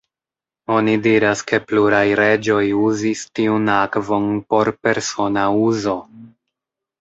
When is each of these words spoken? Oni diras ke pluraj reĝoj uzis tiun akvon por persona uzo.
Oni 0.75 0.93
diras 1.07 1.43
ke 1.51 1.59
pluraj 1.71 2.01
reĝoj 2.19 2.61
uzis 2.85 3.21
tiun 3.41 3.69
akvon 3.75 4.27
por 4.55 4.73
persona 4.89 5.45
uzo. 5.69 5.97